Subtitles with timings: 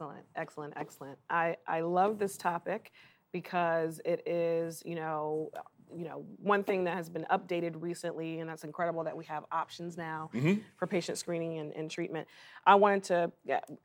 [0.00, 1.18] Excellent, excellent, excellent.
[1.28, 2.92] I, I love this topic
[3.32, 5.50] because it is, you know,
[5.92, 9.44] you know, one thing that has been updated recently, and that's incredible that we have
[9.50, 10.60] options now Mm-hmm.
[10.76, 12.28] for patient screening and, and treatment.
[12.64, 13.32] I wanted to,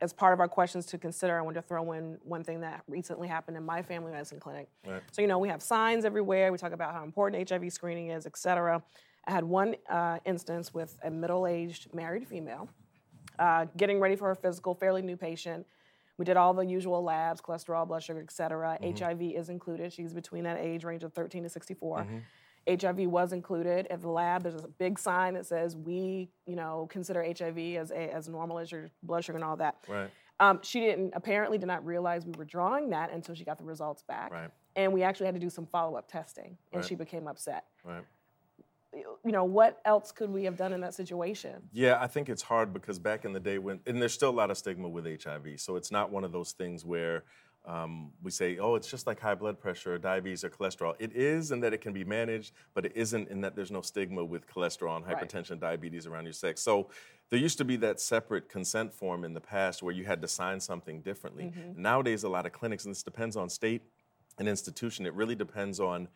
[0.00, 2.84] as part of our questions to consider, I wanted to throw in one thing that
[2.86, 4.68] recently happened in my family medicine clinic.
[4.86, 5.02] Right.
[5.10, 6.52] So, you know, we have signs everywhere.
[6.52, 8.80] We talk about how important HIV screening is, et cetera.
[9.26, 12.68] I had one uh, instance with a middle aged married female
[13.40, 15.66] uh, getting ready for her physical, fairly new patient.
[16.18, 18.78] We did all the usual labs, cholesterol, blood sugar, et cetera.
[18.82, 19.92] HIV is included.
[19.92, 22.06] She's between that age range of 13 to 64.
[22.66, 24.42] HIV was included at the lab.
[24.42, 28.58] There's a big sign that says we, you know, consider HIV as a, as normal
[28.58, 29.76] as your blood sugar and all that.
[29.88, 30.08] Right.
[30.40, 33.64] Um, she didn't apparently did not realize we were drawing that until she got the
[33.64, 34.32] results back.
[34.32, 34.50] Right.
[34.76, 36.84] And we actually had to do some follow up testing, and Right.
[36.84, 37.64] she became upset.
[37.84, 38.02] Right.
[39.24, 41.62] You know, what else could we have done in that situation?
[41.72, 44.38] Yeah, I think it's hard because back in the day when, and there's still a
[44.38, 45.60] lot of stigma with HIV.
[45.60, 47.24] So it's not one of those things where
[47.64, 50.94] um, we say, oh, it's just like high blood pressure or diabetes or cholesterol.
[50.98, 53.80] It is in that it can be managed, but it isn't in that there's no
[53.80, 55.16] stigma with cholesterol and Right.
[55.16, 56.60] hypertension, diabetes around your sex.
[56.60, 56.90] So
[57.30, 60.28] there used to be that separate consent form in the past where you had to
[60.28, 61.50] sign something differently.
[61.74, 63.80] Nowadays, a lot of clinics, and this depends on state
[64.38, 66.08] and institution, it really depends on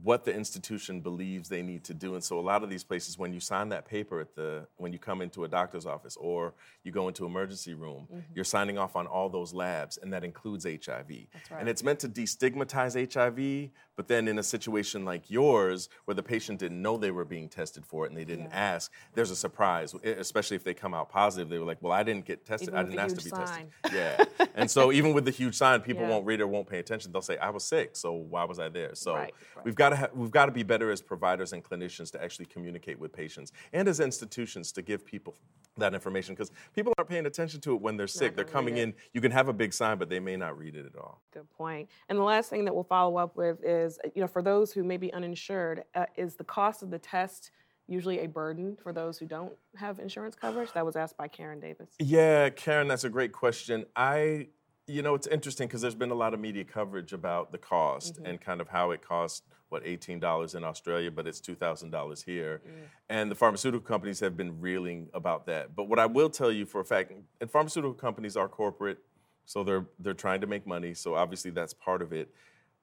[0.00, 2.14] what the institution believes they need to do.
[2.14, 4.90] And so a lot of these places, when you sign that paper at the when
[4.90, 8.96] you come into a doctor's office or you go into emergency room, you're signing off
[8.96, 11.10] on all those labs, and that includes HIV.
[11.10, 11.60] right.
[11.60, 16.22] And it's meant to destigmatize HIV, but then in a situation like yours, where the
[16.22, 19.36] patient didn't know they were being tested for it and they didn't ask, there's a
[19.36, 21.50] surprise, especially if they come out positive.
[21.50, 22.70] They were like, "Well, I didn't get tested.
[22.70, 24.24] Even I didn't ask to be huge tested." Yeah.
[24.54, 26.08] and so even with the huge sign, people Yeah.
[26.08, 27.12] won't read it or won't pay attention.
[27.12, 29.64] They'll say, "I was sick, so why was I there?" So Right, right.
[29.66, 32.46] we've got to ha- we've got to be better as providers and clinicians to actually
[32.46, 35.34] communicate with patients and as institutions to give people
[35.78, 38.36] that information because people aren't paying attention to it when they're sick.
[38.36, 38.94] They're coming in.
[39.12, 41.22] You can have a big sign, but they may not read it at all.
[41.32, 41.88] Good point.
[42.08, 44.84] And the last thing that we'll follow up with is, you know, for those who
[44.84, 47.50] may be uninsured, uh, is the cost of the test
[47.88, 50.72] usually a burden for those who don't have insurance coverage?
[50.72, 51.88] That was asked by Karen Davis.
[51.98, 53.84] Yeah, Karen, that's a great question.
[53.96, 54.48] I,
[54.86, 58.16] you know, it's interesting because there's been a lot of media coverage about the cost
[58.16, 58.26] mm-hmm.
[58.26, 62.60] and kind of how it costs, what, $18 in Australia, but it's $2,000 here.
[62.66, 62.70] Mm.
[63.08, 65.76] And the pharmaceutical companies have been reeling about that.
[65.76, 68.98] But what I will tell you for a fact, and pharmaceutical companies are corporate,
[69.44, 72.32] so they're, they're trying to make money, so obviously that's part of it.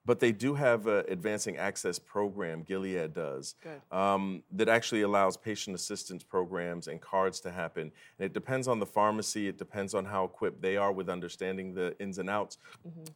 [0.06, 3.54] But they do have an advancing access program, Gilead does,
[3.92, 7.92] um, that actually allows patient assistance programs and cards to happen.
[8.18, 11.74] And it depends on the pharmacy, it depends on how equipped they are with understanding
[11.74, 12.58] the ins and outs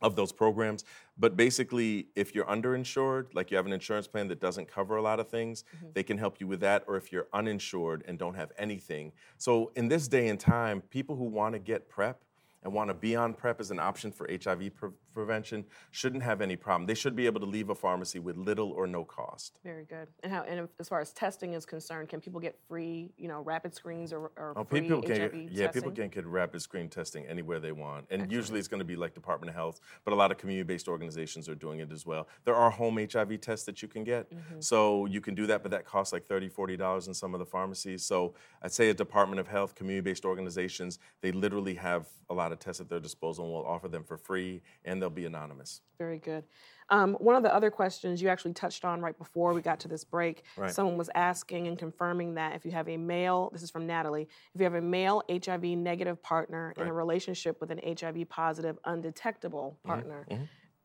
[0.02, 0.84] of those programs.
[1.16, 5.02] But basically, if you're underinsured, like you have an insurance plan that doesn't cover a
[5.02, 6.84] lot of things, they can help you with that.
[6.86, 9.12] Or if you're uninsured and don't have anything.
[9.38, 12.20] So in this day and time, people who want to get PrEP,
[12.64, 16.40] and want to be on PrEP as an option for HIV pre- prevention shouldn't have
[16.40, 16.86] any problem.
[16.86, 19.58] They should be able to leave a pharmacy with little or no cost.
[19.62, 20.08] Very good.
[20.22, 20.42] And how?
[20.42, 24.12] And as far as testing is concerned, can people get free, you know, rapid screens
[24.12, 25.82] or, or Oh, free people can HIV get, yeah, testing?
[25.82, 28.96] people can get rapid screen testing anywhere they want, and usually it's going to be
[28.96, 32.26] like Department of Health, but a lot of community-based organizations are doing it as well.
[32.44, 34.60] There are home HIV tests that you can get, Mm-hmm.
[34.60, 37.46] so you can do that, but that costs like 30 dollars in some of the
[37.46, 38.04] pharmacies.
[38.04, 42.53] So I'd say a Department of Health, community-based organizations, they literally have a lot of
[42.60, 45.80] tests at their disposal, and we'll offer them for free, and they'll be anonymous.
[45.98, 46.44] Very good.
[46.90, 49.88] Um, one of the other questions you actually touched on right before we got to
[49.88, 50.70] this break, Right.
[50.70, 54.28] someone was asking and confirming that if you have a male, this is from Natalie,
[54.54, 58.78] if you have a male HIV negative partner in a relationship with an HIV positive
[58.84, 59.88] undetectable Mm-hmm.
[59.88, 60.26] partner,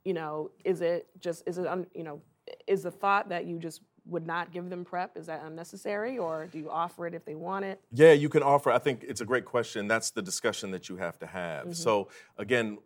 [0.06, 2.22] you know, is it just, is it, un, you know,
[2.66, 6.48] is the thought that you just would not give them PrEP, is that unnecessary or
[6.48, 7.80] do you offer it if they want it?
[7.92, 8.72] Yeah, you can offer.
[8.72, 9.88] I think it's a great question.
[9.88, 11.66] That's the discussion that you have to have.
[11.66, 11.74] Mm-hmm.
[11.74, 12.80] So again,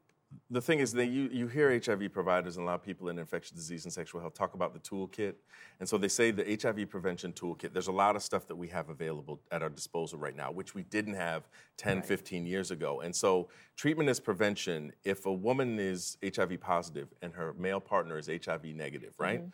[0.49, 3.19] the thing is that you, you hear HIV providers and a lot of people in
[3.19, 5.33] infectious disease and sexual health talk about the toolkit.
[5.79, 8.67] And so they say the HIV prevention toolkit, there's a lot of stuff that we
[8.69, 11.47] have available at our disposal right now, which we didn't have
[11.77, 13.01] 10, 15 years ago.
[13.01, 14.93] And so treatment is prevention.
[15.03, 19.39] If a woman is HIV positive and her male partner is HIV negative, right?
[19.39, 19.49] Mm-hmm.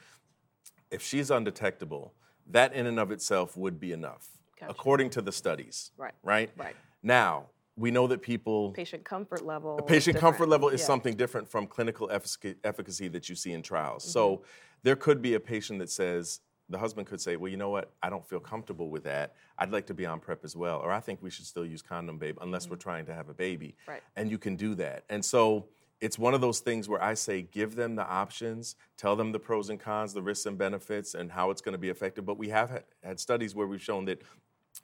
[0.92, 2.14] If she's undetectable,
[2.48, 4.28] that in and of itself would be enough,
[4.60, 4.72] Gotcha.
[4.72, 5.92] according to the studies.
[5.98, 6.50] Right, Right?
[6.58, 6.76] right.
[7.04, 7.46] Now,
[7.78, 9.78] we know that people Patient comfort level.
[9.78, 10.34] is patient different.
[10.36, 10.88] comfort level is Yeah.
[10.88, 14.04] something different from clinical efficacy, efficacy that you see in trials.
[14.04, 14.12] Mm-hmm.
[14.12, 14.44] So
[14.84, 16.42] there could be a patient that says,
[16.72, 19.34] the husband could say, well, you know what, I don't feel comfortable with that.
[19.58, 20.80] I'd like to be on PrEP as well.
[20.80, 23.34] Or I think we should still use condom, babe, unless we're trying to have a
[23.34, 23.76] baby.
[23.84, 23.92] Mm-hmm.
[23.92, 24.04] Right.
[24.16, 25.04] And you can do that.
[25.10, 25.68] And so
[26.02, 29.40] it's one of those things where I say, give them the options, tell them the
[29.40, 32.26] pros and cons, the risks and benefits, and how it's going to be effective.
[32.26, 34.22] But we have had, had studies where we've shown that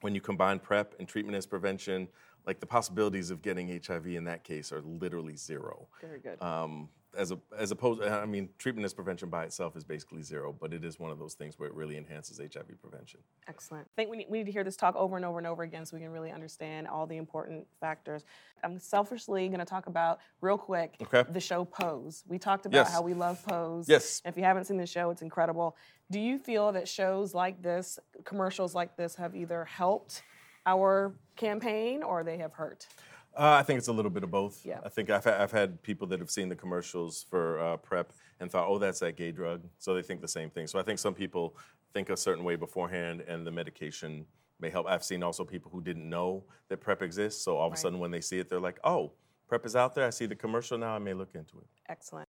[0.01, 2.07] when you combine PrEP and treatment as prevention,
[2.45, 5.87] like the possibilities of getting HIV in that case are literally zero.
[6.01, 6.41] Very good.
[6.41, 10.53] Um, as a, as opposed, I mean, treatment as prevention by itself is basically zero,
[10.59, 13.19] but it is one of those things where it really enhances HIV prevention.
[13.47, 13.85] Excellent.
[13.85, 15.63] I think we need, we need to hear this talk over and over and over
[15.63, 18.23] again so we can really understand all the important factors.
[18.63, 21.23] I'm selfishly going to talk about real quick Okay.
[21.31, 22.23] the show Pose.
[22.27, 22.91] We talked about Yes.
[22.93, 23.87] how we love Pose.
[23.87, 24.21] Yes.
[24.25, 25.75] If you haven't seen the show, it's incredible.
[26.11, 30.23] Do you feel that shows like this, commercials like this, have either helped
[30.65, 32.87] our campaign or they have hurt?
[33.35, 34.65] Uh, I think it's a little bit of both.
[34.65, 34.79] Yeah.
[34.83, 38.49] I think I've, I've had people that have seen the commercials for uh, PrEP and
[38.49, 39.61] thought, oh, that's that gay drug.
[39.77, 40.67] So they think the same thing.
[40.67, 41.55] So I think some people
[41.93, 44.25] think a certain way beforehand and the medication
[44.59, 44.87] may help.
[44.87, 47.43] I've seen also people who didn't know that PrEP exists.
[47.43, 49.11] So all of a sudden when they see it, they're like, oh,
[49.47, 50.07] PrEP is out there.
[50.07, 50.95] I see the commercial now.
[50.95, 51.67] I may look into it.
[51.89, 52.27] Excellent.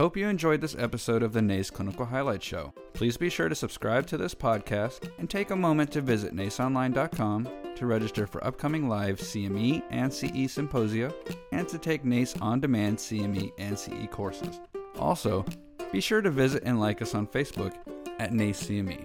[0.00, 2.72] Hope you enjoyed this episode of the NACE Clinical Highlight Show.
[2.94, 7.46] Please be sure to subscribe to this podcast and take a moment to visit naceonline.com
[7.76, 11.12] to register for upcoming live CME and CE symposia
[11.52, 14.58] and to take NACE on demand CME and CE courses.
[14.98, 15.44] Also,
[15.92, 17.74] be sure to visit and like us on Facebook
[18.18, 19.04] at NACE CME.